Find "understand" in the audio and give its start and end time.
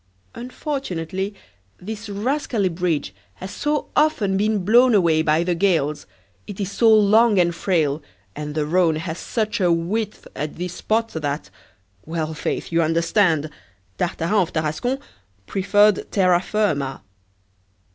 12.81-13.47